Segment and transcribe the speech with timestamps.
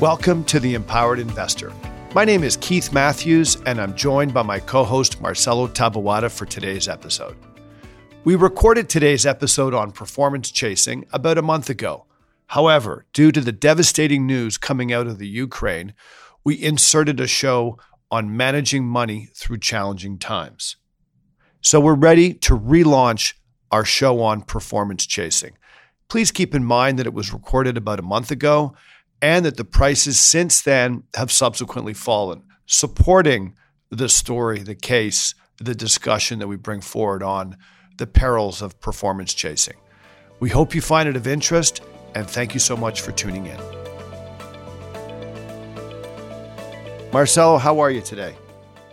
[0.00, 1.72] Welcome to the Empowered Investor.
[2.14, 6.46] My name is Keith Matthews, and I'm joined by my co host Marcelo Taboada for
[6.46, 7.36] today's episode.
[8.22, 12.06] We recorded today's episode on performance chasing about a month ago.
[12.46, 15.92] However, due to the devastating news coming out of the Ukraine,
[16.44, 17.80] we inserted a show
[18.12, 20.76] on managing money through challenging times.
[21.60, 23.32] So we're ready to relaunch
[23.70, 25.56] our show on performance chasing.
[26.08, 28.74] Please keep in mind that it was recorded about a month ago
[29.20, 33.56] and that the prices since then have subsequently fallen, supporting
[33.90, 37.56] the story, the case, the discussion that we bring forward on
[37.96, 39.76] the perils of performance chasing.
[40.38, 41.82] We hope you find it of interest,
[42.14, 43.58] and thank you so much for tuning in.
[47.12, 48.36] Marcelo, how are you today?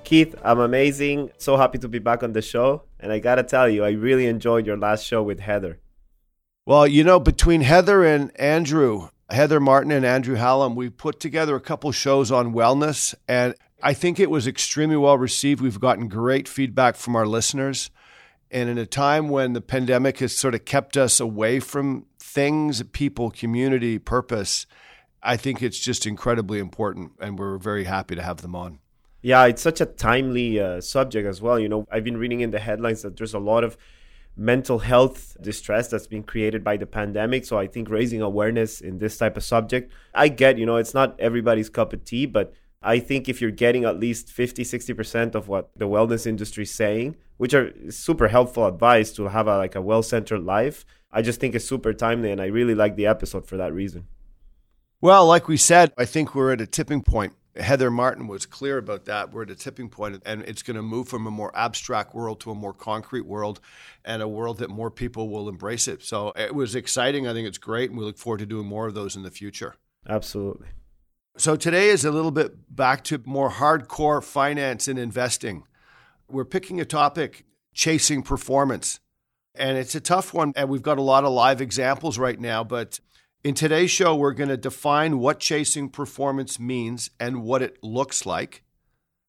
[0.05, 1.31] Keith, I'm amazing.
[1.37, 2.83] So happy to be back on the show.
[3.03, 5.81] And I got to tell you, I really enjoyed your last show with Heather.
[6.65, 11.53] Well, you know, between Heather and Andrew, Heather Martin and Andrew Hallam, we put together
[11.57, 15.59] a couple shows on wellness, and I think it was extremely well received.
[15.59, 17.91] We've gotten great feedback from our listeners.
[18.49, 22.81] And in a time when the pandemic has sort of kept us away from things,
[22.93, 24.65] people, community, purpose,
[25.21, 28.79] I think it's just incredibly important, and we're very happy to have them on.
[29.23, 31.57] Yeah, it's such a timely uh, subject as well.
[31.57, 33.77] You know, I've been reading in the headlines that there's a lot of
[34.35, 37.45] mental health distress that's been created by the pandemic.
[37.45, 40.93] So I think raising awareness in this type of subject, I get, you know, it's
[40.93, 45.35] not everybody's cup of tea, but I think if you're getting at least 50, 60%
[45.35, 49.57] of what the wellness industry is saying, which are super helpful advice to have a,
[49.57, 52.29] like a well-centered life, I just think it's super timely.
[52.29, 54.07] And I really like the episode for that reason.
[54.99, 58.77] Well, like we said, I think we're at a tipping point Heather Martin was clear
[58.77, 59.31] about that.
[59.31, 62.39] We're at a tipping point, and it's going to move from a more abstract world
[62.41, 63.59] to a more concrete world
[64.03, 66.03] and a world that more people will embrace it.
[66.03, 67.27] So it was exciting.
[67.27, 69.31] I think it's great, and we look forward to doing more of those in the
[69.31, 69.75] future.
[70.09, 70.67] Absolutely.
[71.37, 75.63] So today is a little bit back to more hardcore finance and investing.
[76.27, 78.99] We're picking a topic chasing performance.
[79.55, 80.53] And it's a tough one.
[80.55, 82.99] And we've got a lot of live examples right now, but
[83.43, 88.25] in today's show, we're going to define what chasing performance means and what it looks
[88.25, 88.63] like.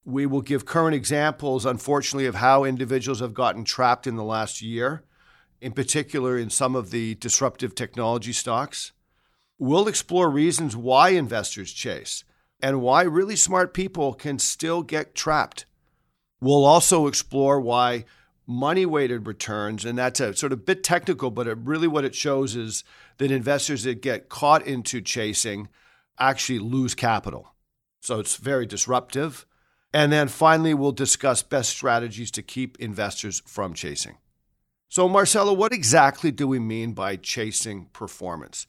[0.05, 4.63] We will give current examples, unfortunately, of how individuals have gotten trapped in the last
[4.63, 5.03] year,
[5.61, 8.93] in particular in some of the disruptive technology stocks.
[9.59, 12.23] We'll explore reasons why investors chase
[12.61, 15.67] and why really smart people can still get trapped.
[16.41, 18.05] We'll also explore why
[18.47, 22.15] money weighted returns, and that's a sort of bit technical, but it really what it
[22.15, 22.85] shows is
[23.19, 25.69] that investors that get caught into chasing
[26.19, 27.55] actually lose capital.
[28.01, 29.47] So it's very disruptive.
[29.93, 34.19] And then finally, we'll discuss best strategies to keep investors from chasing.
[34.89, 38.67] So, Marcelo, what exactly do we mean by chasing performance?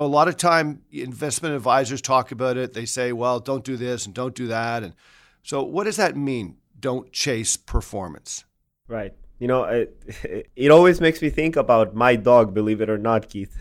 [0.00, 2.72] A lot of time, investment advisors talk about it.
[2.72, 4.84] They say, well, don't do this and don't do that.
[4.84, 4.94] And
[5.42, 6.56] so, what does that mean?
[6.78, 8.44] Don't chase performance.
[8.88, 9.14] Right.
[9.38, 13.28] You know, it, it always makes me think about my dog, believe it or not,
[13.28, 13.56] Keith.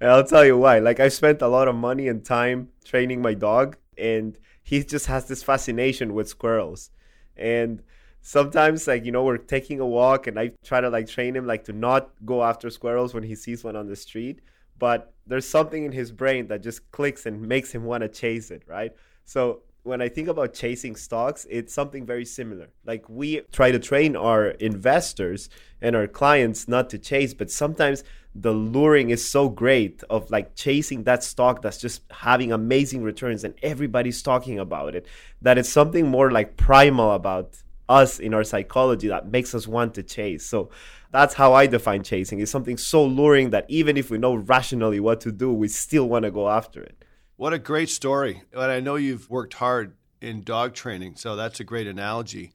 [0.00, 0.78] and I'll tell you why.
[0.78, 5.06] Like, I've spent a lot of money and time training my dog, and he just
[5.06, 6.90] has this fascination with squirrels.
[7.36, 7.82] And
[8.22, 11.46] sometimes, like, you know, we're taking a walk, and I try to, like, train him,
[11.46, 14.40] like, to not go after squirrels when he sees one on the street.
[14.78, 18.50] But there's something in his brain that just clicks and makes him want to chase
[18.50, 18.92] it, right?
[19.26, 22.68] So when I think about chasing stocks, it's something very similar.
[22.84, 25.48] Like we try to train our investors
[25.80, 28.04] and our clients not to chase, but sometimes
[28.34, 33.42] the luring is so great of like chasing that stock that's just having amazing returns
[33.42, 35.06] and everybody's talking about it
[35.42, 37.56] that it's something more like primal about
[37.88, 40.46] us in our psychology that makes us want to chase.
[40.46, 40.70] So
[41.10, 42.38] that's how I define chasing.
[42.40, 46.08] It's something so luring that even if we know rationally what to do, we still
[46.08, 47.04] want to go after it.
[47.40, 48.42] What a great story.
[48.52, 52.52] And I know you've worked hard in dog training, so that's a great analogy.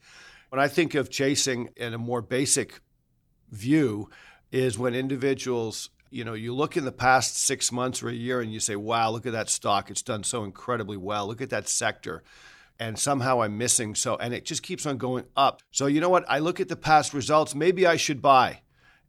[0.49, 2.81] When I think of chasing in a more basic
[3.49, 4.11] view,
[4.51, 8.41] is when individuals, you know, you look in the past six months or a year
[8.41, 9.89] and you say, wow, look at that stock.
[9.89, 11.25] It's done so incredibly well.
[11.25, 12.21] Look at that sector.
[12.77, 13.95] And somehow I'm missing.
[13.95, 15.63] So, and it just keeps on going up.
[15.71, 16.25] So, you know what?
[16.29, 17.55] I look at the past results.
[17.55, 18.61] Maybe I should buy.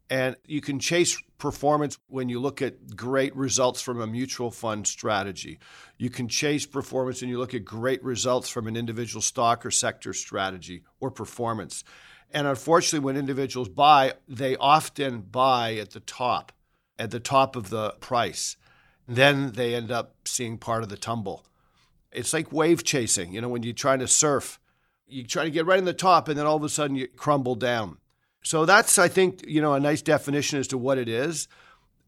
[0.09, 4.87] And you can chase performance when you look at great results from a mutual fund
[4.87, 5.59] strategy.
[5.97, 9.71] You can chase performance when you look at great results from an individual stock or
[9.71, 11.83] sector strategy or performance.
[12.31, 16.51] And unfortunately, when individuals buy, they often buy at the top,
[16.99, 18.57] at the top of the price.
[19.07, 21.45] Then they end up seeing part of the tumble.
[22.11, 24.59] It's like wave chasing, you know, when you're trying to surf,
[25.07, 27.07] you try to get right in the top and then all of a sudden you
[27.07, 27.97] crumble down.
[28.47, 31.49] So that's, I think, you know, a nice definition as to what it is.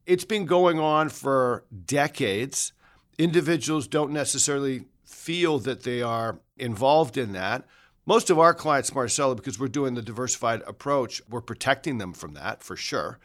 [0.06, 2.72] It's been going on for decades.
[3.18, 7.66] Individuals don't necessarily feel that they are involved in that.
[8.06, 12.36] Most of our clients, Marcelo, because we're doing the diversified approach, we're protecting them from
[12.36, 13.20] that for sure.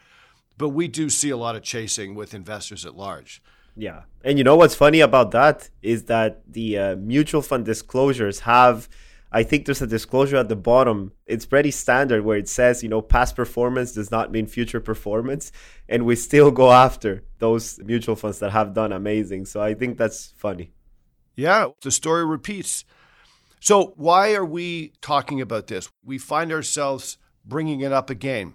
[0.57, 3.41] But we do see a lot of chasing with investors at large.
[3.77, 4.01] Yeah.
[4.25, 8.89] And you know what's funny about that is that the uh, mutual fund disclosures have
[9.35, 11.11] I think there's a disclosure at the bottom.
[11.25, 15.51] It's pretty standard where it says, you know, past performance does not mean future performance.
[15.89, 19.47] And we still go after those mutual funds that have done amazing.
[19.47, 20.71] So I think that's funny.
[21.35, 22.85] Yeah, the story repeats.
[23.59, 25.89] So, why are we talking about this?
[26.01, 28.53] We find ourselves bringing it up again.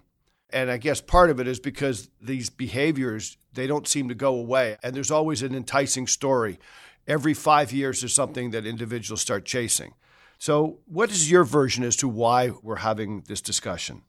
[0.48, 4.34] And I guess part of it is because these behaviors, they don't seem to go
[4.34, 4.78] away.
[4.82, 6.58] And there's always an enticing story.
[7.06, 9.92] Every five years, there's something that individuals start chasing.
[10.40, 14.04] So, what is your version as to why we're having this discussion?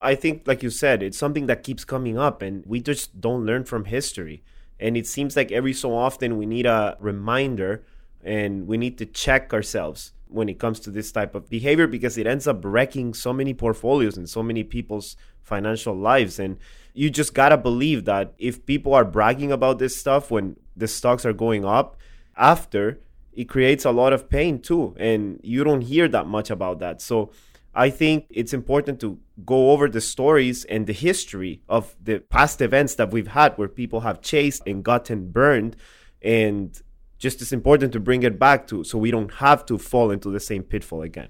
[0.00, 3.44] I think, like you said, it's something that keeps coming up, and we just don't
[3.44, 4.42] learn from history.
[4.80, 7.84] And it seems like every so often we need a reminder
[8.24, 12.16] and we need to check ourselves when it comes to this type of behavior because
[12.16, 16.38] it ends up wrecking so many portfolios and so many people's financial lives.
[16.38, 16.56] And
[16.94, 20.88] you just got to believe that if people are bragging about this stuff when the
[20.88, 21.98] stocks are going up
[22.38, 23.00] after,
[23.32, 27.00] it creates a lot of pain too and you don't hear that much about that.
[27.00, 27.30] So
[27.74, 32.60] i think it's important to go over the stories and the history of the past
[32.60, 35.76] events that we've had where people have chased and gotten burned
[36.20, 36.82] and
[37.18, 40.30] just as important to bring it back to so we don't have to fall into
[40.30, 41.28] the same pitfall again.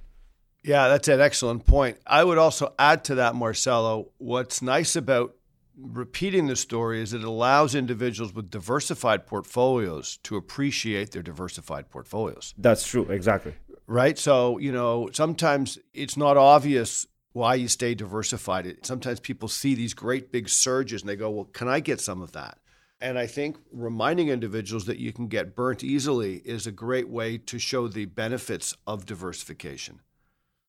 [0.64, 1.98] Yeah that's an excellent point.
[2.06, 5.34] I would also add to that marcelo what's nice about
[5.82, 12.54] repeating the story is it allows individuals with diversified portfolios to appreciate their diversified portfolios.
[12.56, 13.54] That's true, exactly.
[13.86, 14.18] Right?
[14.18, 18.76] So, you know, sometimes it's not obvious why you stay diversified.
[18.82, 22.22] Sometimes people see these great big surges and they go, well, can I get some
[22.22, 22.58] of that?
[23.00, 27.36] And I think reminding individuals that you can get burnt easily is a great way
[27.38, 30.00] to show the benefits of diversification.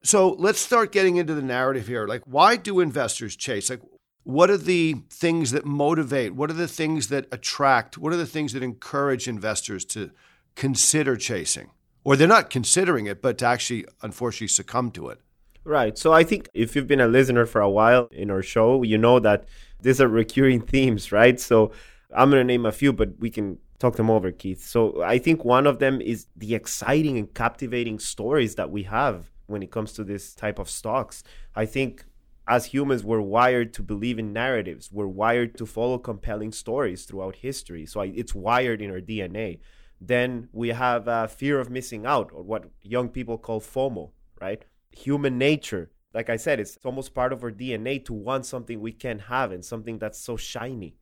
[0.03, 2.07] So let's start getting into the narrative here.
[2.07, 3.69] Like, why do investors chase?
[3.69, 3.81] Like,
[4.23, 6.33] what are the things that motivate?
[6.33, 7.97] What are the things that attract?
[7.97, 10.11] What are the things that encourage investors to
[10.55, 11.71] consider chasing?
[12.03, 15.19] Or they're not considering it, but to actually, unfortunately, succumb to it.
[15.65, 15.97] Right.
[15.97, 18.97] So I think if you've been a listener for a while in our show, you
[18.97, 19.45] know that
[19.81, 21.39] these are recurring themes, right?
[21.39, 21.71] So
[22.13, 24.63] I'm going to name a few, but we can talk them over, Keith.
[24.63, 29.31] So I think one of them is the exciting and captivating stories that we have
[29.47, 31.23] when it comes to this type of stocks.
[31.55, 32.05] I think
[32.47, 34.91] as humans, we're wired to believe in narratives.
[34.91, 37.85] We're wired to follow compelling stories throughout history.
[37.85, 39.59] So it's wired in our DNA.
[40.01, 44.11] Then we have a fear of missing out, or what young people call FOMO,
[44.41, 44.65] right?
[44.91, 45.91] Human nature.
[46.13, 49.51] Like I said, it's almost part of our DNA to want something we can't have
[49.51, 50.97] and something that's so shiny.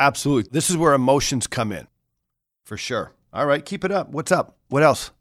[0.00, 0.50] Absolutely.
[0.50, 1.86] This is where emotions come in,
[2.64, 3.12] for sure.
[3.32, 4.10] All right, keep it up.
[4.10, 4.58] What's up?
[4.68, 5.12] What else?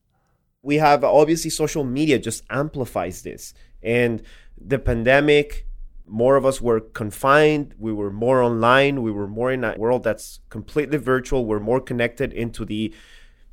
[0.63, 3.53] We have obviously social media just amplifies this.
[3.83, 4.23] And
[4.57, 5.67] the pandemic,
[6.09, 7.75] more of us were confined.
[7.77, 9.01] We were more online.
[9.01, 11.45] We were more in a world that's completely virtual.
[11.45, 12.93] We're more connected into the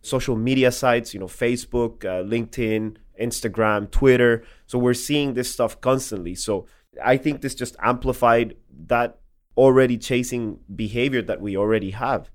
[0.03, 4.45] social media sites, you know, Facebook, uh, LinkedIn, Instagram, Twitter.
[4.67, 6.35] So we're seeing this stuff constantly.
[6.35, 6.67] So
[7.05, 9.19] I think this just amplified that
[9.57, 12.31] already chasing behavior that we already have.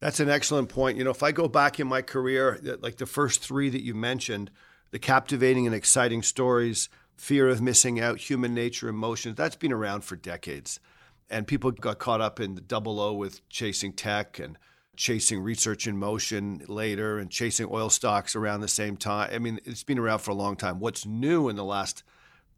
[0.00, 0.98] That's an excellent point.
[0.98, 3.94] You know, if I go back in my career, like the first three that you
[3.94, 4.50] mentioned,
[4.90, 9.36] the captivating and exciting stories, fear of missing out, human nature, emotions.
[9.36, 10.80] That's been around for decades.
[11.28, 14.56] And people got caught up in the double O with chasing tech and
[14.96, 19.30] chasing research in motion later and chasing oil stocks around the same time.
[19.32, 20.78] I mean, it's been around for a long time.
[20.78, 22.02] What's new in the last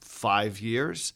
[0.00, 1.14] five years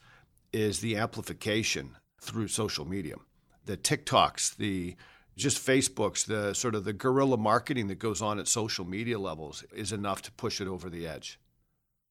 [0.52, 3.16] is the amplification through social media,
[3.64, 4.96] the TikToks, the
[5.36, 9.64] just Facebooks, the sort of the guerrilla marketing that goes on at social media levels
[9.74, 11.38] is enough to push it over the edge.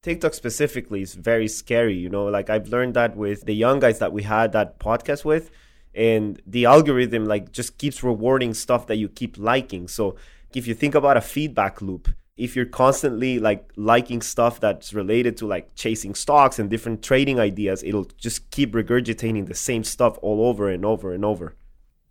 [0.04, 1.96] TikTok specifically is very scary.
[1.96, 5.24] You know, like I've learned that with the young guys that we had that podcast
[5.24, 5.52] with,
[5.94, 9.88] and the algorithm like just keeps rewarding stuff that you keep liking.
[9.88, 10.16] So
[10.56, 15.38] if you think about a feedback loop, if you're constantly like liking stuff that's related
[15.38, 20.18] to like chasing stocks and different trading ideas, it'll just keep regurgitating the same stuff
[20.24, 21.56] all over and over and over.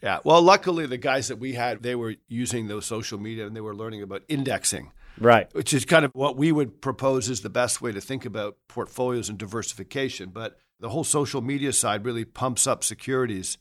[0.01, 0.21] Yeah.
[0.25, 3.61] Well, luckily, the guys that we had, they were using those social media and they
[3.61, 4.93] were learning about indexing.
[5.21, 5.53] Right.
[5.53, 8.57] Which is kind of what we would propose is the best way to think about
[8.69, 10.31] portfolios and diversification.
[10.31, 13.59] But the whole social media side really pumps up securities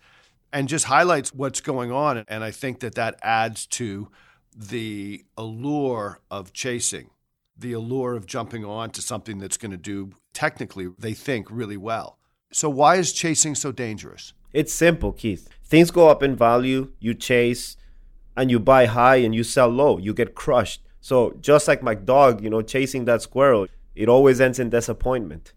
[0.52, 2.24] and just highlights what's going on.
[2.28, 4.10] And I think that that adds to
[4.56, 7.10] the allure of chasing,
[7.58, 11.78] the allure of jumping on to something that's going to do technically, they think, really
[11.78, 12.18] well.
[12.52, 14.34] So, why is chasing so dangerous?
[14.54, 15.48] It's simple, Keith.
[15.64, 17.78] Things go up in value, you chase,
[18.36, 19.98] and you buy high and you sell low.
[20.00, 20.82] You get crushed.
[21.10, 25.54] So, just like my dog, you know, chasing that squirrel, it always ends in disappointment.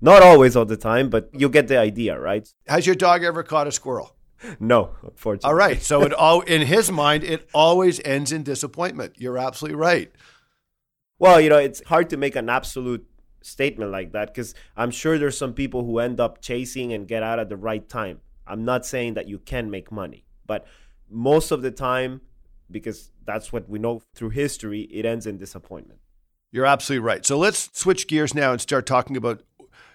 [0.00, 2.48] Not always all the time, but you get the idea, right?
[2.68, 4.14] Has your dog ever caught a squirrel?
[4.60, 5.48] No, unfortunately.
[5.48, 5.82] All right.
[5.82, 9.14] So it all in his mind, it always ends in disappointment.
[9.16, 10.12] You're absolutely right.
[11.18, 13.04] Well, you know, it's hard to make an absolute
[13.42, 17.24] statement like that because I'm sure there's some people who end up chasing and get
[17.24, 18.20] out at the right time.
[18.46, 20.68] I'm not saying that you can make money, but
[21.10, 22.20] most of the time,
[22.70, 26.00] because that's what we know through history, it ends in disappointment.
[26.52, 27.24] You're absolutely right.
[27.24, 29.42] So let's switch gears now and start talking about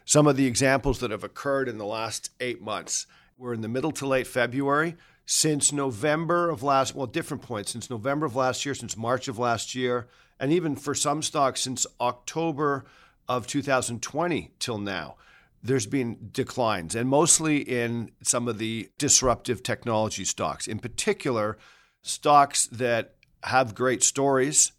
[0.05, 3.07] some of the examples that have occurred in the last eight months.
[3.37, 4.95] We're in the middle to late February.
[5.25, 9.39] Since November of last, well, different points, since November of last year, since March of
[9.39, 10.07] last year,
[10.39, 12.85] and even for some stocks since October
[13.27, 15.15] of 2020 till now,
[15.63, 20.67] there's been declines, and mostly in some of the disruptive technology stocks.
[20.67, 21.57] In particular,
[22.05, 24.71] stocks that have great stories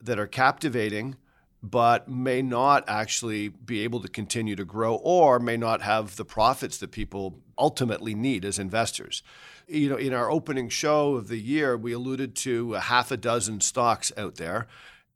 [0.00, 1.16] that are captivating
[1.62, 6.24] but may not actually be able to continue to grow or may not have the
[6.24, 9.22] profits that people ultimately need as investors.
[9.66, 13.16] You know, in our opening show of the year, we alluded to a half a
[13.16, 14.66] dozen stocks out there.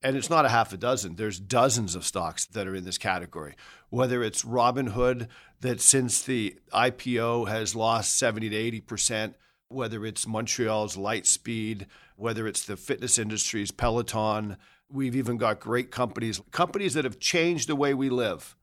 [0.03, 1.17] And it's not a half a dozen.
[1.17, 3.55] There's dozens of stocks that are in this category.
[3.91, 5.29] Whether it's Robinhood,
[5.61, 9.35] that since the IPO has lost 70 to 80%,
[9.71, 11.87] whether it's Montreal's Lightspeed,
[12.17, 14.57] whether it's the fitness industry's Peloton,
[14.93, 18.57] We've even got great companies, companies that have changed the way we live.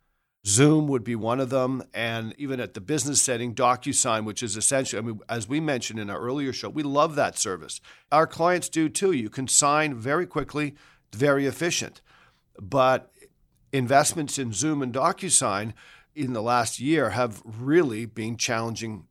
[0.45, 4.57] Zoom would be one of them, and even at the business setting, DocuSign, which is
[4.57, 7.79] essentially, I mean, as we mentioned in our earlier show, we love that service.
[8.11, 9.13] Our clients do too.
[9.13, 10.75] You can sign very quickly,
[11.13, 12.01] very efficient.
[12.61, 13.11] But
[13.71, 15.73] investments in Zoom and DocuSign
[16.13, 19.05] in the last year have really been challenging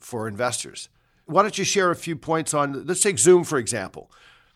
[0.00, 0.90] for investors.
[1.28, 4.10] Why don't you share a few points on, let's take Zoom, for example.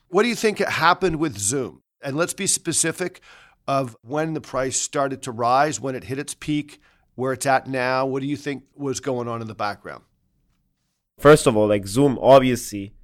[0.09, 1.83] What do you think happened with Zoom?
[2.03, 3.21] And let's be specific
[3.69, 6.81] of when the price started to rise, when it hit its peak,
[7.15, 8.07] where it's at now.
[8.07, 10.03] What do you think was going on in the background?
[11.19, 12.95] First of all, like Zoom, obviously,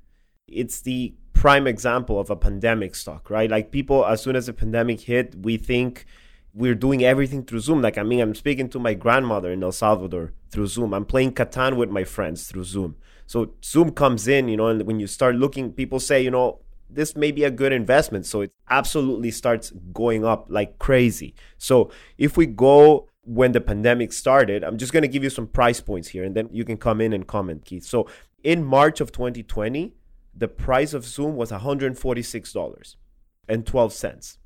[0.46, 3.50] it's the prime example of a pandemic stock, right?
[3.50, 6.06] Like people, as soon as the pandemic hit, we think
[6.54, 7.82] we're doing everything through Zoom.
[7.82, 10.94] Like, I mean, I'm speaking to my grandmother in El Salvador through Zoom.
[10.94, 12.96] I'm playing Catan with my friends through Zoom.
[13.28, 16.60] So Zoom comes in, you know, and when you start looking, people say, you know,
[16.88, 18.24] this may be a good investment.
[18.24, 21.34] So it absolutely starts going up like crazy.
[21.58, 25.46] So if we go when the pandemic started, I'm just going to give you some
[25.46, 27.84] price points here and then you can come in and comment, Keith.
[27.84, 28.08] So
[28.42, 29.92] in March of 2020,
[30.34, 34.36] the price of Zoom was $146.12.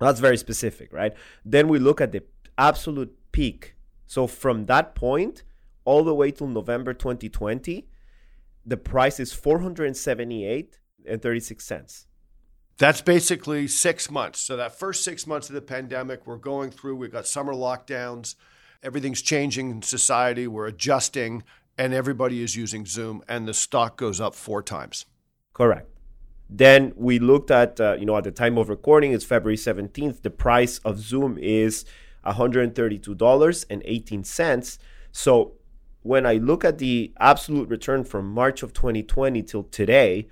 [0.00, 1.14] That's very specific, right?
[1.44, 2.24] Then we look at the
[2.58, 3.76] absolute peak.
[4.08, 5.44] So from that point
[5.84, 7.86] all the way till November 2020,
[8.64, 12.06] the price is 478 and 36 cents.
[12.78, 14.40] That's basically six months.
[14.40, 16.96] So that first six months of the pandemic, we're going through.
[16.96, 18.34] We've got summer lockdowns.
[18.82, 20.48] Everything's changing in society.
[20.48, 21.44] We're adjusting,
[21.78, 25.06] and everybody is using Zoom, and the stock goes up four times.
[25.52, 25.88] Correct.
[26.50, 30.20] Then we looked at, uh, you know, at the time of recording, it's February 17th.
[30.22, 31.84] The price of Zoom is
[32.26, 34.78] $132.18.
[35.12, 35.52] So
[36.02, 40.28] when I look at the absolute return from March of 2020 till today,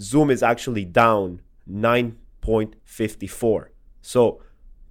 [0.00, 3.68] Zoom is actually down 9.54.
[4.00, 4.42] So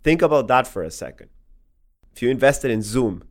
[0.04, 1.30] think about that for a second.
[2.14, 3.24] If you invested in Zoom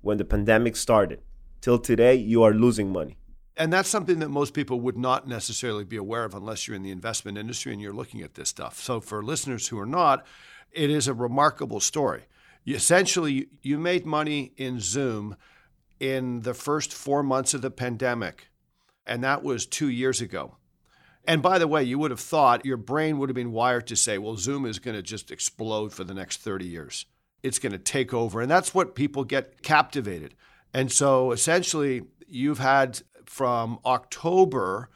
[0.00, 1.20] when the pandemic started,
[1.60, 3.16] till today, you are losing money.
[3.56, 6.84] And that's something that most people would not necessarily be aware of unless you're in
[6.84, 8.80] the investment industry and you're looking at this stuff.
[8.80, 10.24] So, for listeners who are not,
[10.70, 12.22] it is a remarkable story.
[12.64, 15.36] You, essentially, you made money in Zoom
[16.00, 18.48] in the first four months of the pandemic,
[19.06, 20.56] and that was two years ago.
[21.24, 23.96] And by the way, you would have thought your brain would have been wired to
[23.96, 27.04] say, well, Zoom is going to just explode for the next 30 years.
[27.42, 28.40] It's going to take over.
[28.40, 30.34] And that's what people get captivated.
[30.72, 34.88] And so essentially, you've had from October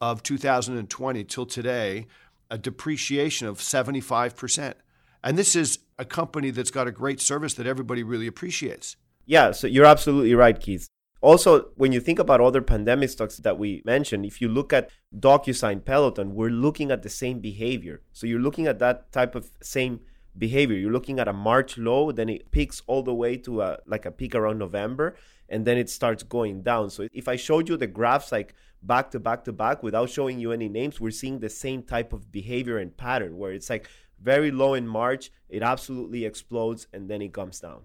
[0.00, 2.06] of 2020 till today
[2.50, 4.74] a depreciation of 75%.
[5.22, 8.96] And this is a company that's got a great service that everybody really appreciates.
[9.26, 10.88] Yeah, so you're absolutely right, Keith.
[11.22, 14.90] Also, when you think about other pandemic stocks that we mentioned, if you look at
[15.18, 18.00] DocuSign, Peloton, we're looking at the same behavior.
[18.12, 20.00] So you're looking at that type of same
[20.38, 20.76] behavior.
[20.76, 24.06] You're looking at a March low, then it peaks all the way to a like
[24.06, 25.16] a peak around November,
[25.48, 26.88] and then it starts going down.
[26.88, 30.38] So if I showed you the graphs like back to back to back without showing
[30.38, 33.88] you any names, we're seeing the same type of behavior and pattern where it's like
[34.20, 37.82] very low in March, it absolutely explodes, and then it comes down.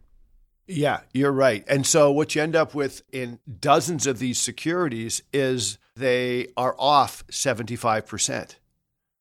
[0.67, 1.63] Yeah, you're right.
[1.67, 6.75] And so what you end up with in dozens of these securities is they are
[6.79, 8.55] off 75%.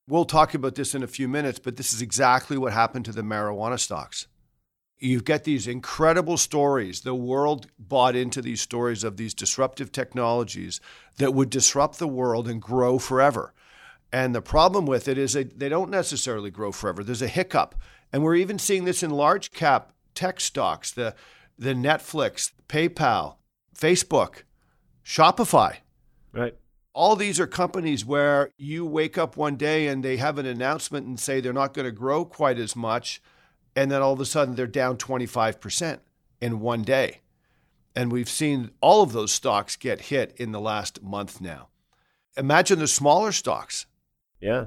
[0.08, 3.12] We'll talk about this in a few minutes, but this is exactly what happened to
[3.12, 4.26] the marijuana stocks.
[4.98, 7.02] You get these incredible stories.
[7.02, 10.80] The world bought into these stories of these disruptive technologies
[11.18, 13.52] that would disrupt the world and grow forever.
[14.12, 17.02] And the problem with it is they, they don't necessarily grow forever.
[17.02, 17.74] There's a hiccup.
[18.12, 21.14] And we're even seeing this in large cap tech stocks, the
[21.58, 23.36] the Netflix, PayPal,
[23.76, 24.42] Facebook,
[25.04, 25.76] Shopify.
[26.32, 26.56] Right.
[26.92, 31.06] All these are companies where you wake up one day and they have an announcement
[31.06, 33.20] and say they're not going to grow quite as much.
[33.74, 35.98] And then all of a sudden they're down 25%
[36.40, 37.20] in one day.
[37.96, 41.68] And we've seen all of those stocks get hit in the last month now.
[42.36, 43.86] Imagine the smaller stocks.
[44.40, 44.66] Yeah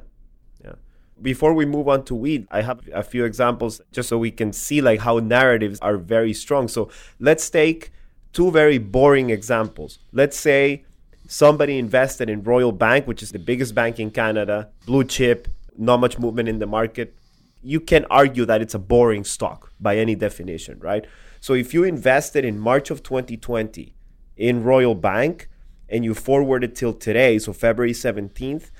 [1.21, 4.53] before we move on to weed i have a few examples just so we can
[4.53, 6.67] see like how narratives are very strong.
[6.67, 7.91] So let's take
[8.33, 9.99] two very boring examples.
[10.11, 10.85] Let's say
[11.27, 15.99] somebody invested in royal bank which is the biggest bank in canada blue chip not
[15.99, 17.15] much movement in the market.
[17.61, 21.05] You can argue that it's a boring stock by any definition right?
[21.39, 23.93] So if you invested in march of 2020
[24.37, 25.49] in royal bank
[25.89, 28.71] and you forwarded till today so february 17th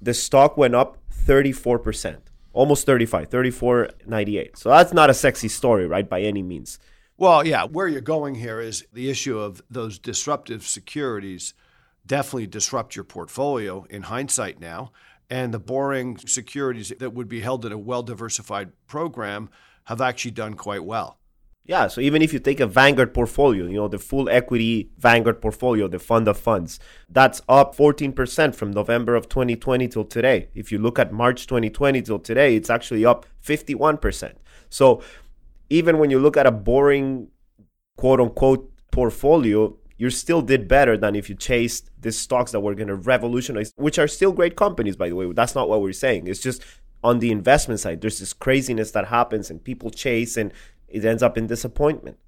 [0.00, 2.18] the stock went up 34%,
[2.52, 4.56] almost 35, 34.98.
[4.56, 6.78] So that's not a sexy story, right, by any means.
[7.16, 11.52] Well, yeah, where you're going here is the issue of those disruptive securities
[12.06, 14.92] definitely disrupt your portfolio in hindsight now.
[15.30, 19.50] And the boring securities that would be held in a well diversified program
[19.84, 21.18] have actually done quite well.
[21.68, 25.42] Yeah, so even if you take a Vanguard portfolio, you know, the full equity Vanguard
[25.42, 30.48] portfolio, the fund of funds, that's up 14% from November of 2020 till today.
[30.54, 34.32] If you look at March 2020 till today, it's actually up 51%.
[34.70, 35.02] So
[35.68, 37.28] even when you look at a boring
[37.98, 42.74] quote unquote portfolio, you still did better than if you chased these stocks that were
[42.74, 45.30] going to revolutionize, which are still great companies, by the way.
[45.34, 46.28] That's not what we're saying.
[46.28, 46.64] It's just
[47.04, 50.52] on the investment side, there's this craziness that happens and people chase and
[50.88, 52.18] it ends up in disappointment.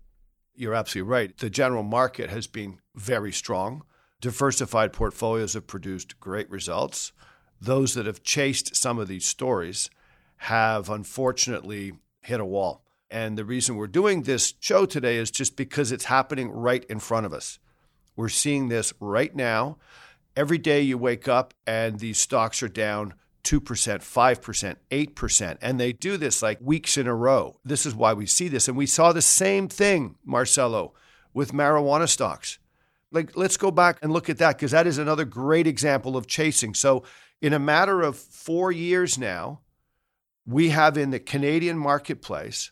[0.54, 1.36] You're absolutely right.
[1.36, 3.82] The general market has been very strong.
[4.20, 7.12] Diversified portfolios have produced great results.
[7.60, 9.90] Those that have chased some of these stories
[10.36, 12.84] have unfortunately hit a wall.
[13.10, 17.00] And the reason we're doing this show today is just because it's happening right in
[17.00, 17.58] front of us.
[18.14, 19.78] We're seeing this right now.
[20.36, 25.59] Every day you wake up and these stocks are down 2%, 5%, 8%.
[25.61, 27.59] And they do this like weeks in a row.
[27.64, 28.68] This is why we see this.
[28.68, 30.94] And we saw the same thing, Marcelo,
[31.33, 32.59] with marijuana stocks.
[33.12, 36.26] Like, let's go back and look at that because that is another great example of
[36.26, 36.74] chasing.
[36.74, 37.03] So,
[37.42, 39.61] in a matter of four years now,
[40.46, 42.70] we have in the Canadian marketplace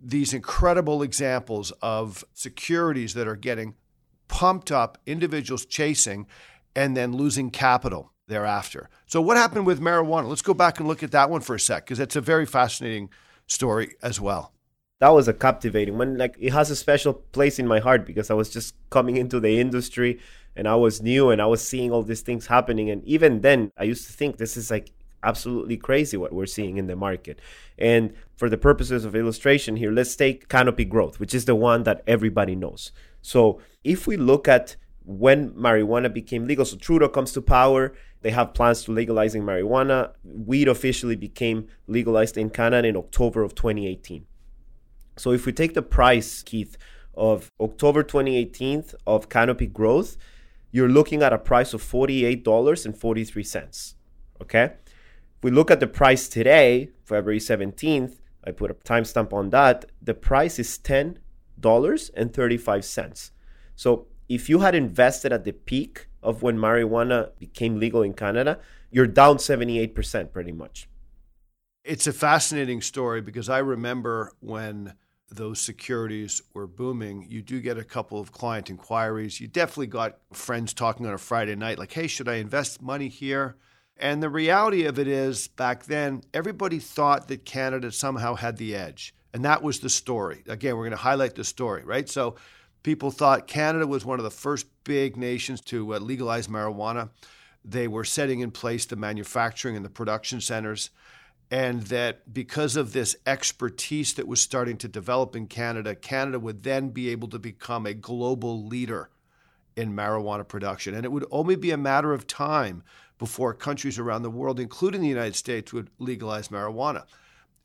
[0.00, 3.74] these incredible examples of securities that are getting
[4.28, 6.26] pumped up, individuals chasing,
[6.74, 8.88] and then losing capital thereafter.
[9.06, 10.28] So, what happened with marijuana?
[10.28, 12.46] Let's go back and look at that one for a sec because it's a very
[12.46, 13.10] fascinating
[13.46, 14.52] story as well.
[15.00, 16.18] That was a captivating one.
[16.18, 19.40] Like it has a special place in my heart because I was just coming into
[19.40, 20.18] the industry
[20.56, 22.90] and I was new and I was seeing all these things happening.
[22.90, 26.78] And even then, I used to think this is like absolutely crazy what we're seeing
[26.78, 27.40] in the market.
[27.78, 31.84] And for the purposes of illustration here, let's take Canopy Growth, which is the one
[31.84, 32.92] that everybody knows.
[33.22, 38.30] So if we look at when marijuana became legal, so Trudeau comes to power they
[38.30, 40.12] have plans to legalizing marijuana.
[40.24, 44.26] Weed officially became legalized in Canada in October of 2018.
[45.16, 46.76] So if we take the price, Keith,
[47.18, 50.16] of October 2018 of Canopy Growth,
[50.70, 53.94] you're looking at a price of $48.43.
[54.40, 54.64] Okay?
[54.64, 59.86] If we look at the price today, February 17th, I put a timestamp on that,
[60.00, 63.30] the price is $10.35.
[63.74, 68.58] So if you had invested at the peak of when marijuana became legal in Canada,
[68.90, 70.88] you're down 78% pretty much.
[71.84, 74.94] It's a fascinating story because I remember when
[75.30, 79.40] those securities were booming, you do get a couple of client inquiries.
[79.40, 83.08] You definitely got friends talking on a Friday night, like, hey, should I invest money
[83.08, 83.56] here?
[83.96, 88.74] And the reality of it is, back then, everybody thought that Canada somehow had the
[88.74, 89.14] edge.
[89.34, 90.44] And that was the story.
[90.48, 92.08] Again, we're going to highlight the story, right?
[92.08, 92.36] So
[92.88, 97.10] people thought Canada was one of the first big nations to uh, legalize marijuana.
[97.62, 100.88] They were setting in place the manufacturing and the production centers.
[101.50, 106.62] And that because of this expertise that was starting to develop in Canada, Canada would
[106.62, 109.10] then be able to become a global leader
[109.76, 110.94] in marijuana production.
[110.94, 112.82] And it would only be a matter of time
[113.18, 117.04] before countries around the world, including the United States, would legalize marijuana.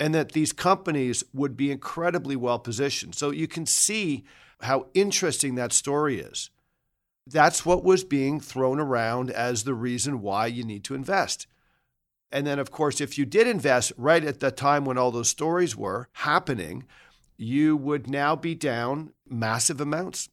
[0.02, 3.16] And that these companies would be incredibly well positioned.
[3.16, 4.26] So you can see
[4.64, 6.50] how interesting that story is.
[7.26, 11.48] That's what was being thrown around as the reason why you need to invest.
[12.32, 15.30] And then, of course, if you did invest right at the time when all those
[15.30, 16.86] stories were happening,
[17.38, 20.30] you would now be down massive amounts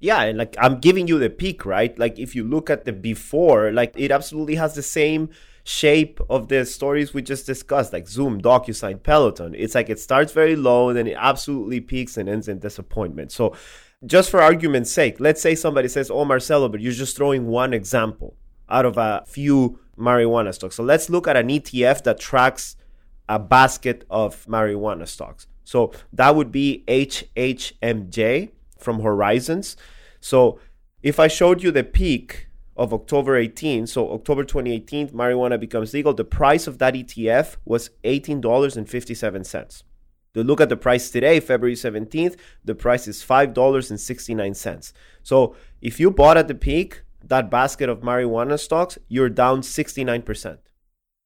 [0.00, 2.92] yeah and like i'm giving you the peak right like if you look at the
[2.92, 5.28] before like it absolutely has the same
[5.70, 9.54] shape of the stories we just discussed like zoom docusign peloton.
[9.56, 13.30] It's like it starts very low and then it absolutely peaks and ends in disappointment.
[13.30, 13.54] So
[14.04, 17.72] just for argument's sake let's say somebody says oh marcelo but you're just throwing one
[17.72, 18.34] example
[18.68, 20.74] out of a few marijuana stocks.
[20.74, 22.74] So let's look at an etf that tracks
[23.28, 25.46] a basket of marijuana stocks.
[25.62, 29.76] So that would be HMMJ from Horizons.
[30.18, 30.58] So
[31.00, 32.48] if I showed you the peak
[32.80, 37.90] of October 18, so October 2018, marijuana becomes legal, the price of that ETF was
[38.04, 39.82] $18.57.
[40.32, 44.92] To look at the price today, February 17th, the price is $5.69.
[45.22, 50.56] So if you bought at the peak, that basket of marijuana stocks, you're down 69%.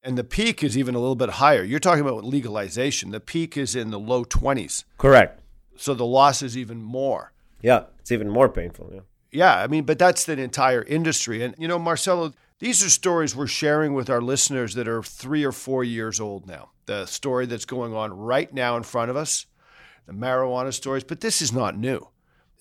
[0.02, 1.62] And the peak is even a little bit higher.
[1.62, 3.12] You're talking about legalization.
[3.12, 4.82] The peak is in the low 20s.
[4.98, 5.40] Correct.
[5.76, 7.32] So the loss is even more.
[7.62, 8.90] Yeah, it's even more painful.
[8.92, 9.00] Yeah.
[9.34, 11.42] Yeah, I mean, but that's the entire industry.
[11.42, 15.42] And, you know, Marcelo, these are stories we're sharing with our listeners that are three
[15.42, 16.70] or four years old now.
[16.86, 19.46] The story that's going on right now in front of us,
[20.06, 22.08] the marijuana stories, but this is not new.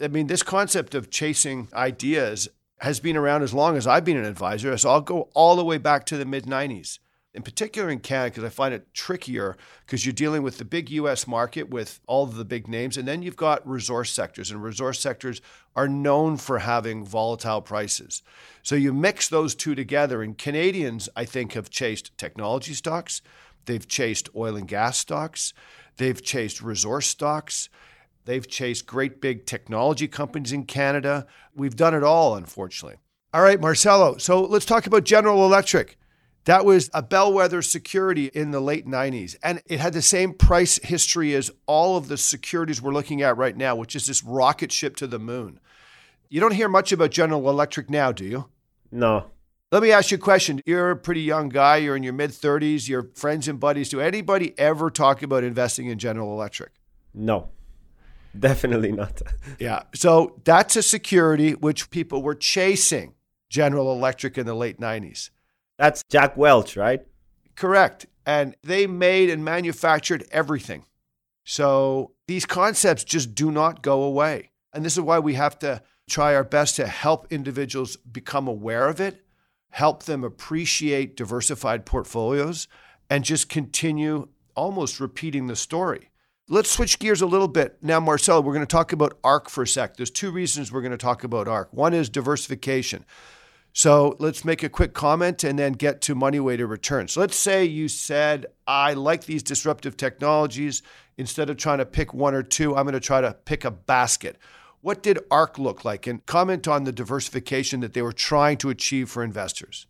[0.02, 4.18] I mean, this concept of chasing ideas has been around as long as I've been
[4.18, 4.76] an advisor.
[4.76, 6.98] So I'll go all the way back to the mid 90s
[7.34, 10.90] in particular in Canada, because I find it trickier because you're dealing with the big
[10.92, 14.62] US market with all of the big names, and then you've got resource sectors, and
[14.62, 15.42] resource sectors
[15.76, 18.22] are known for having volatile prices.
[18.62, 23.22] So you mix those two together, and Canadians, I think, have chased technology stocks,
[23.66, 25.54] they've chased oil and gas stocks,
[25.98, 27.70] they've chased resource stocks.
[28.26, 31.28] They've chased great big technology companies in Canada.
[31.54, 33.00] We've done it all, unfortunately.
[33.34, 34.18] All right, Marcelo.
[34.18, 35.98] So let's talk about General Electric.
[36.46, 39.36] That was a bellwether security in the late 90s.
[39.42, 43.38] And it had the same price history as all of the securities we're looking at
[43.38, 45.60] right now, which is this rocket ship to the moon.
[46.30, 48.50] You don't hear much about General Electric now, do you?
[48.92, 49.26] No.
[49.72, 50.62] Let me ask you a question.
[50.66, 53.90] You're a pretty young guy, you're in your mid 30s, your friends and buddies.
[53.90, 56.72] Do anybody ever talk about investing in General Electric?
[57.14, 57.50] No.
[58.38, 59.22] Definitely not.
[59.60, 59.84] yeah.
[59.94, 63.14] So that's a security which people were chasing
[63.50, 65.30] General Electric in the late 90s.
[65.78, 67.06] That's Jack Welch, right?
[67.56, 68.06] Correct.
[68.26, 70.86] And they made and manufactured everything.
[71.44, 74.52] So these concepts just do not go away.
[74.74, 78.88] And this is why we have to try our best to help individuals become aware
[78.88, 79.26] of it,
[79.72, 82.68] help them appreciate diversified portfolios,
[83.10, 86.10] and just continue almost repeating the story.
[86.50, 87.78] Let's switch gears a little bit.
[87.82, 89.96] Now, Marcel, we're going to talk about ARK for a sec.
[89.96, 91.72] There's two reasons we're going to talk about ARK.
[91.72, 93.06] One is diversification.
[93.76, 97.14] So let's make a quick comment and then get to money weighted returns.
[97.14, 100.84] So let's say you said, I like these disruptive technologies.
[101.18, 103.72] Instead of trying to pick one or two, I'm going to try to pick a
[103.72, 104.38] basket.
[104.82, 106.06] What did ARK look like?
[106.06, 109.88] And comment on the diversification that they were trying to achieve for investors.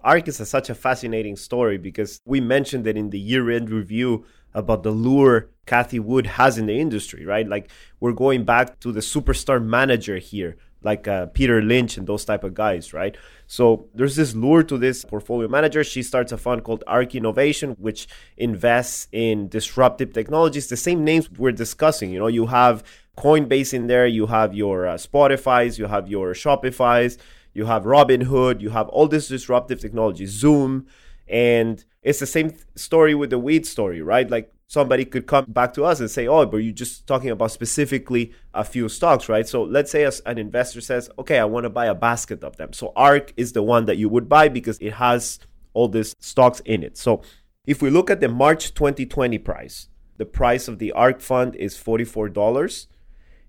[0.00, 3.70] ARK is a, such a fascinating story because we mentioned it in the year end
[3.70, 7.48] review about the lure Cathie Wood has in the industry, right?
[7.48, 12.24] Like we're going back to the superstar manager here like uh, Peter Lynch and those
[12.24, 13.16] type of guys, right?
[13.46, 15.84] So there's this lure to this portfolio manager.
[15.84, 20.68] She starts a fund called ARK Innovation, which invests in disruptive technologies.
[20.68, 22.10] The same names we're discussing.
[22.10, 22.82] You know, you have
[23.16, 27.18] Coinbase in there, you have your uh, Spotify's, you have your Shopify's,
[27.52, 30.86] you have Robinhood, you have all this disruptive technology, Zoom,
[31.28, 34.30] and it's the same story with the weed story, right?
[34.30, 37.50] Like somebody could come back to us and say, "Oh, but you're just talking about
[37.50, 41.70] specifically a few stocks, right?" So let's say an investor says, "Okay, I want to
[41.70, 44.78] buy a basket of them." So ARK is the one that you would buy because
[44.78, 45.38] it has
[45.74, 46.96] all these stocks in it.
[46.96, 47.20] So
[47.66, 51.76] if we look at the March 2020 price, the price of the ARK fund is
[51.76, 52.86] $44.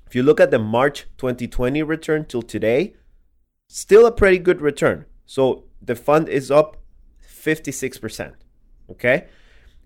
[0.08, 2.96] if you look at the March 2020 return till today,
[3.68, 5.04] still a pretty good return.
[5.24, 6.78] So the fund is up
[7.24, 8.34] 56%.
[8.90, 9.28] Okay?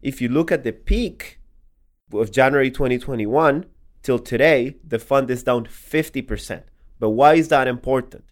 [0.00, 1.38] If you look at the peak
[2.10, 3.66] of January 2021
[4.02, 6.62] till today, the fund is down 50%.
[6.98, 8.24] But why is that important?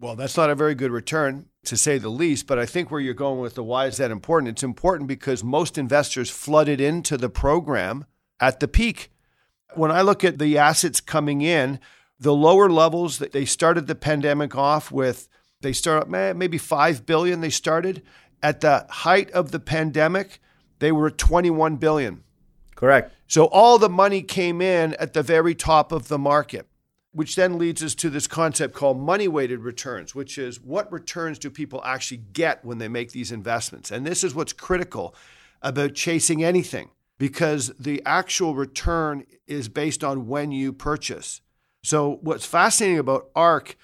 [0.00, 2.46] Well, that's not a very good return, to say the least.
[2.46, 4.48] But I think where you're going with the why is that important?
[4.48, 8.06] It's important because most investors flooded into the program
[8.40, 9.12] at the peak.
[9.74, 11.78] When I look at the assets coming in,
[12.18, 15.28] the lower levels that they started the pandemic off with,
[15.60, 18.02] they start eh, maybe 5 billion they started.
[18.42, 20.40] At the height of the pandemic,
[20.78, 22.24] they were 21 billion.
[22.74, 23.12] Correct.
[23.26, 26.66] So all the money came in at the very top of the market
[27.12, 31.38] which then leads us to this concept called money weighted returns, which is what returns
[31.38, 33.90] do people actually get when they make these investments?
[33.90, 35.14] And this is what's critical
[35.62, 41.40] about chasing anything because the actual return is based on when you purchase.
[41.82, 43.76] So, what's fascinating about ARK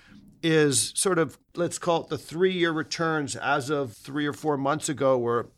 [0.43, 4.57] is sort of, let's call it the three year returns as of three or four
[4.57, 5.51] months ago were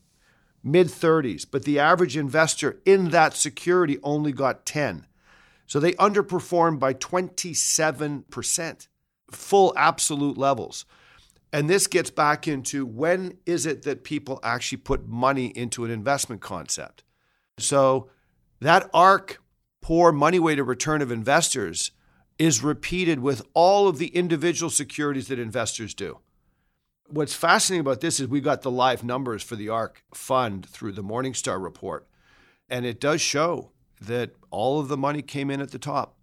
[0.63, 5.07] mid 30s, but the average investor in that security only got 10.
[5.69, 8.89] So they underperformed by 27%,
[9.31, 10.87] full absolute levels.
[11.53, 15.91] And this gets back into when is it that people actually put money into an
[15.91, 17.05] investment concept?
[17.59, 18.09] So
[18.61, 19.43] that ARK
[19.83, 21.91] poor money weighted return of investors
[22.39, 26.19] is repeated with all of the individual securities that investors do.
[27.09, 30.93] What's fascinating about this is we got the live numbers for the ARK fund through
[30.93, 32.07] the Morningstar report.
[32.71, 36.17] And it does show that all of the money came in at the top.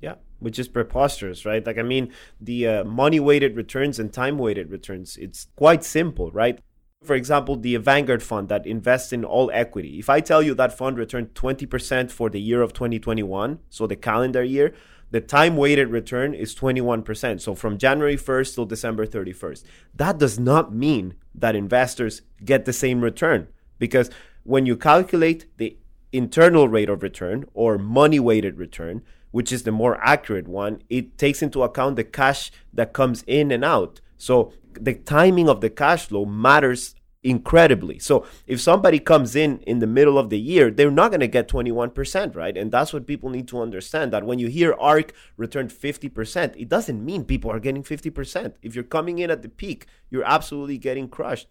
[0.00, 1.66] Yeah, which is preposterous, right?
[1.66, 6.30] Like, I mean, the uh, money weighted returns and time weighted returns, it's quite simple,
[6.30, 6.60] right?
[7.02, 9.98] For example, the Vanguard fund that invests in all equity.
[9.98, 13.96] If I tell you that fund returned 20% for the year of 2021, so the
[13.96, 14.74] calendar year,
[15.10, 17.40] the time weighted return is 21%.
[17.40, 19.64] So from January 1st till December 31st.
[19.94, 24.10] That does not mean that investors get the same return because
[24.42, 25.76] when you calculate the
[26.12, 31.18] internal rate of return or money weighted return, which is the more accurate one, it
[31.18, 34.00] takes into account the cash that comes in and out.
[34.16, 37.98] So the timing of the cash flow matters incredibly.
[37.98, 41.28] So if somebody comes in in the middle of the year, they're not going to
[41.28, 42.56] get 21%, right?
[42.56, 46.68] And that's what people need to understand that when you hear ARK returned 50%, it
[46.68, 48.54] doesn't mean people are getting 50%.
[48.62, 51.48] If you're coming in at the peak, you're absolutely getting crushed.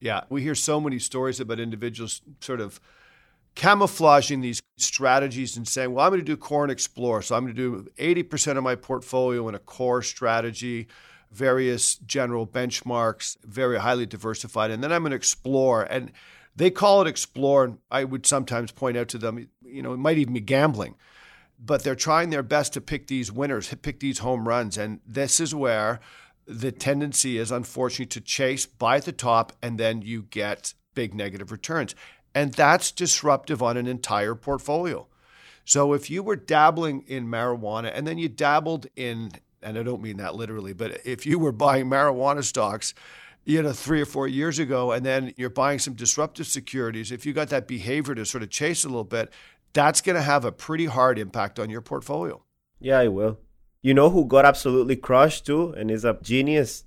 [0.00, 2.80] Yeah, we hear so many stories about individuals sort of
[3.54, 7.22] camouflaging these strategies and saying, well, I'm going to do core and explore.
[7.22, 10.88] So I'm going to do 80% of my portfolio in a core strategy,
[11.30, 14.70] various general benchmarks, very highly diversified.
[14.70, 15.82] And then I'm going to explore.
[15.82, 16.12] And
[16.56, 17.64] they call it explore.
[17.64, 20.96] And I would sometimes point out to them, you know, it might even be gambling,
[21.58, 24.78] but they're trying their best to pick these winners, pick these home runs.
[24.78, 26.00] And this is where
[26.46, 31.14] the tendency is, unfortunately, to chase, buy at the top, and then you get big
[31.14, 31.94] negative returns.
[32.34, 35.06] And that's disruptive on an entire portfolio.
[35.64, 40.02] So if you were dabbling in marijuana and then you dabbled in, and I don't
[40.02, 42.94] mean that literally, but if you were buying marijuana stocks,
[43.44, 47.26] you know, three or four years ago, and then you're buying some disruptive securities, if
[47.26, 49.32] you got that behavior to sort of chase a little bit,
[49.72, 52.42] that's going to have a pretty hard impact on your portfolio.
[52.80, 53.38] Yeah, it will.
[53.80, 56.84] You know who got absolutely crushed too and is a genius?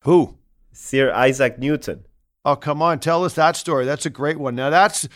[0.00, 0.36] Who?
[0.72, 2.04] Sir Isaac Newton.
[2.46, 3.84] Oh, come on, tell us that story.
[3.86, 4.54] That's a great one.
[4.54, 5.08] Now, that's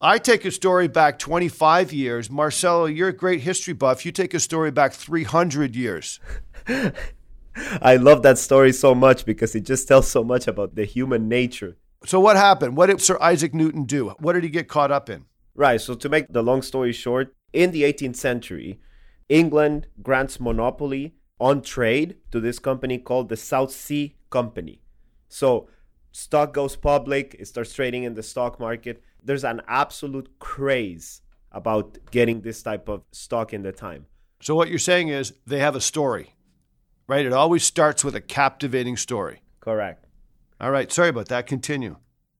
[0.00, 2.30] I take a story back 25 years.
[2.30, 4.06] Marcelo, you're a great history buff.
[4.06, 6.18] You take a story back 300 years.
[7.82, 11.28] I love that story so much because it just tells so much about the human
[11.28, 11.76] nature.
[12.06, 12.74] So, what happened?
[12.74, 14.14] What did Sir Isaac Newton do?
[14.18, 15.26] What did he get caught up in?
[15.54, 15.82] Right.
[15.82, 18.80] So, to make the long story short, in the 18th century,
[19.28, 24.80] England grants monopoly on trade to this company called the South Sea Company.
[25.28, 25.68] So,
[26.12, 29.02] stock goes public, it starts trading in the stock market.
[29.22, 34.06] There's an absolute craze about getting this type of stock in the time.
[34.40, 36.34] So what you're saying is they have a story,
[37.06, 37.26] right?
[37.26, 39.42] It always starts with a captivating story.
[39.60, 40.06] Correct.
[40.60, 40.90] All right.
[40.92, 41.46] Sorry about that.
[41.46, 41.96] Continue.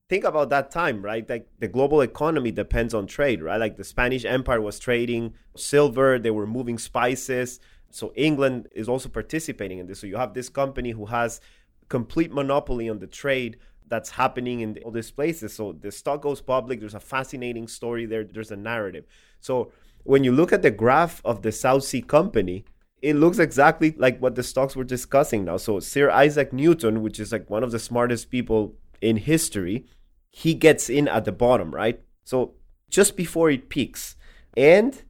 [0.09, 1.29] Think about that time, right?
[1.29, 3.59] Like the global economy depends on trade, right?
[3.59, 7.59] Like the Spanish Empire was trading silver, they were moving spices.
[7.91, 9.99] So England is also participating in this.
[9.99, 11.41] So you have this company who has
[11.89, 15.53] complete monopoly on the trade that's happening in all these places.
[15.53, 16.79] So the stock goes public.
[16.79, 18.23] There's a fascinating story there.
[18.23, 19.05] There's a narrative.
[19.39, 19.71] So
[20.03, 22.65] when you look at the graph of the South Sea Company,
[23.01, 25.57] it looks exactly like what the stocks we're discussing now.
[25.57, 29.85] So Sir Isaac Newton, which is like one of the smartest people in history,
[30.29, 32.01] he gets in at the bottom, right?
[32.23, 32.53] So
[32.89, 34.15] just before it peaks.
[34.55, 35.01] And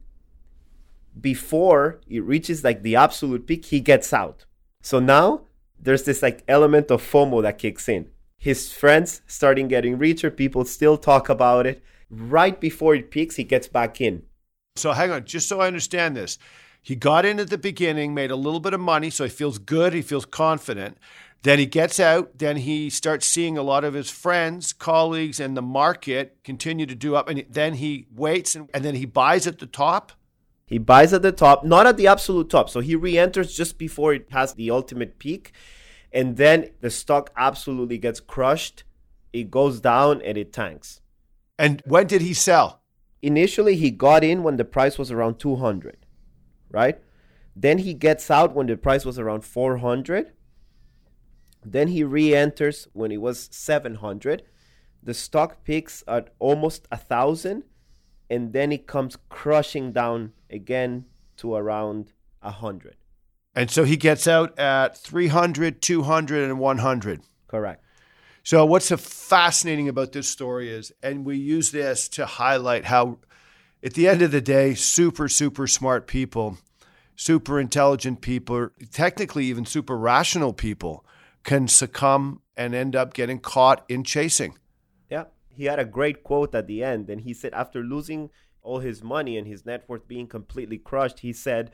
[1.20, 4.46] before it reaches like the absolute peak, he gets out.
[4.82, 5.42] So now
[5.80, 8.10] there's this like element of FOMO that kicks in.
[8.38, 11.82] His friends starting getting richer, people still talk about it.
[12.10, 14.22] Right before it peaks, he gets back in.
[14.76, 16.38] So hang on, just so I understand this.
[16.82, 19.58] He got in at the beginning, made a little bit of money, so he feels
[19.58, 20.96] good, he feels confident.
[21.42, 25.56] Then he gets out, then he starts seeing a lot of his friends, colleagues, and
[25.56, 27.28] the market continue to do up.
[27.28, 30.12] And then he waits and, and then he buys at the top.
[30.70, 32.70] He buys at the top, not at the absolute top.
[32.70, 35.52] So he re enters just before it has the ultimate peak.
[36.10, 38.84] And then the stock absolutely gets crushed.
[39.32, 41.02] It goes down and it tanks.
[41.58, 42.80] And when did he sell?
[43.20, 46.06] Initially, he got in when the price was around 200,
[46.70, 46.98] right?
[47.54, 50.32] Then he gets out when the price was around 400
[51.64, 54.42] then he re-enters when it was 700.
[55.02, 57.64] The stock peaks at almost a thousand,
[58.30, 61.04] and then it comes crushing down again
[61.36, 62.96] to around a hundred.
[63.54, 67.20] And so he gets out at 300, 200, and 100.
[67.48, 67.84] Correct.
[68.44, 73.18] So what's so fascinating about this story is, and we use this to highlight how,
[73.82, 76.58] at the end of the day, super, super smart people,
[77.16, 81.04] super intelligent people, technically even super rational people
[81.42, 84.56] can succumb and end up getting caught in chasing.
[85.60, 87.10] He had a great quote at the end.
[87.10, 88.30] And he said, after losing
[88.62, 91.70] all his money and his net worth being completely crushed, he said,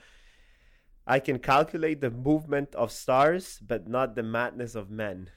[1.06, 5.30] I can calculate the movement of stars, but not the madness of men.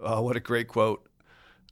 [0.00, 1.08] Oh, what a great quote.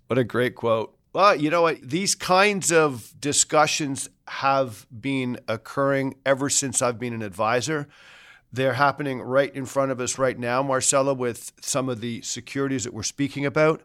[0.07, 0.97] What a great quote.
[1.13, 1.83] Well, you know what?
[1.83, 7.89] These kinds of discussions have been occurring ever since I've been an advisor.
[8.53, 12.85] They're happening right in front of us right now, Marcelo, with some of the securities
[12.85, 13.83] that we're speaking about.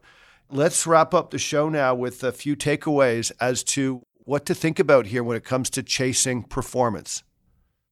[0.49, 4.79] Let's wrap up the show now with a few takeaways as to what to think
[4.79, 7.21] about here when it comes to chasing performance.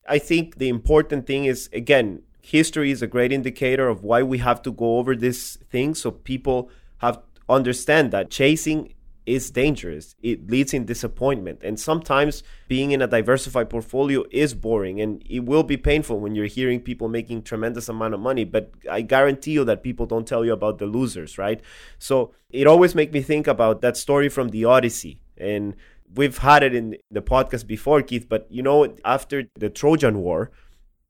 [0.07, 4.37] I think the important thing is, again, history is a great indicator of why we
[4.37, 8.93] have to go over this thing so people have understand that chasing
[9.25, 10.15] is dangerous.
[10.21, 11.61] It leads in disappointment.
[11.63, 16.35] And sometimes being in a diversified portfolio is boring and it will be painful when
[16.35, 20.27] you're hearing people making tremendous amount of money, but I guarantee you that people don't
[20.27, 21.61] tell you about the losers, right?
[21.97, 25.75] So it always makes me think about that story from the Odyssey and
[26.13, 30.51] we've had it in the podcast before, Keith, but you know, after the Trojan War,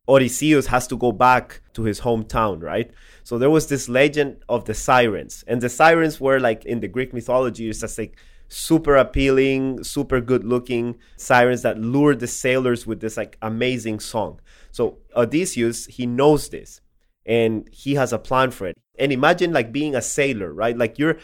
[0.07, 2.91] Odysseus has to go back to his hometown, right?
[3.23, 6.87] So there was this legend of the sirens, and the sirens were like in the
[6.87, 12.85] Greek mythology, it's just like super appealing, super good looking sirens that lured the sailors
[12.85, 14.39] with this like amazing song.
[14.71, 16.81] So Odysseus, he knows this
[17.25, 18.77] and he has a plan for it.
[18.99, 20.77] And imagine like being a sailor, right?
[20.77, 21.17] Like you're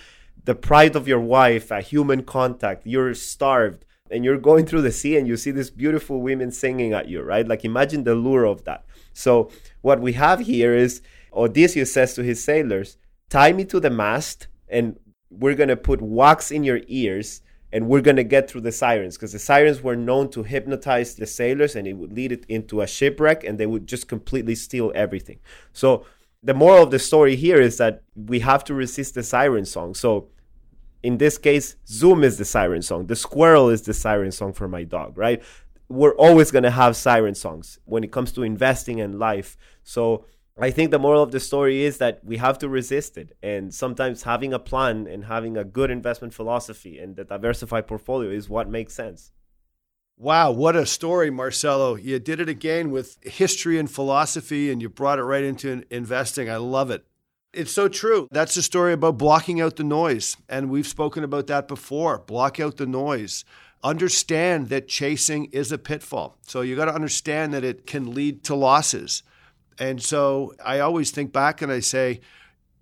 [0.43, 4.91] the pride of your wife, a human contact, you're starved and you're going through the
[4.91, 7.47] sea and you see these beautiful women singing at you, right?
[7.47, 8.85] Like imagine the lure of that.
[9.13, 9.49] So
[9.81, 11.01] what we have here is
[11.33, 12.97] Odysseus says to his sailors,
[13.29, 17.87] tie me to the mast and we're going to put wax in your ears and
[17.87, 21.25] we're going to get through the sirens because the sirens were known to hypnotize the
[21.25, 24.91] sailors and it would lead it into a shipwreck and they would just completely steal
[24.93, 25.39] everything.
[25.71, 26.05] So
[26.43, 29.93] the moral of the story here is that we have to resist the siren song.
[29.93, 30.27] So
[31.03, 33.07] in this case, Zoom is the siren song.
[33.07, 35.41] The squirrel is the siren song for my dog, right?
[35.89, 39.57] We're always going to have siren songs when it comes to investing in life.
[39.83, 40.25] So
[40.59, 43.35] I think the moral of the story is that we have to resist it.
[43.41, 48.29] And sometimes having a plan and having a good investment philosophy and the diversified portfolio
[48.29, 49.31] is what makes sense.
[50.17, 51.95] Wow, what a story, Marcelo.
[51.95, 56.47] You did it again with history and philosophy, and you brought it right into investing.
[56.47, 57.03] I love it.
[57.53, 58.29] It's so true.
[58.31, 60.37] That's the story about blocking out the noise.
[60.47, 62.19] And we've spoken about that before.
[62.19, 63.43] Block out the noise.
[63.83, 66.37] Understand that chasing is a pitfall.
[66.43, 69.23] So you got to understand that it can lead to losses.
[69.77, 72.21] And so I always think back and I say,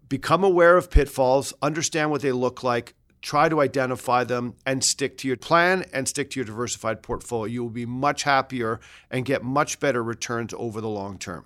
[0.07, 5.17] become aware of pitfalls, understand what they look like, try to identify them, and stick
[5.20, 7.51] to your plan and stick to your diversified portfolio.
[7.51, 11.45] You will be much happier and get much better returns over the long term.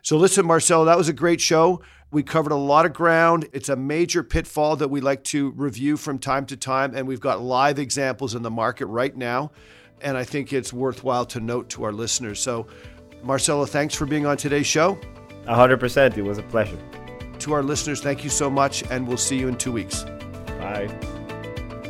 [0.00, 1.80] So, listen, Marcelo, that was a great show.
[2.12, 3.48] We covered a lot of ground.
[3.54, 7.20] It's a major pitfall that we like to review from time to time, and we've
[7.20, 9.50] got live examples in the market right now.
[10.02, 12.38] And I think it's worthwhile to note to our listeners.
[12.38, 12.66] So,
[13.22, 14.98] Marcelo, thanks for being on today's show.
[15.46, 16.18] 100%.
[16.18, 16.78] It was a pleasure.
[17.38, 20.04] To our listeners, thank you so much, and we'll see you in two weeks.
[20.58, 20.94] Bye.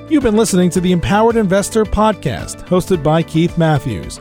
[0.09, 4.21] You've been listening to the Empowered Investor Podcast, hosted by Keith Matthews.